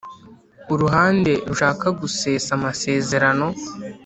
Uruhande 0.73 1.31
rushaka 1.49 1.87
gusesa 1.99 2.49
amasezerano 2.57 3.47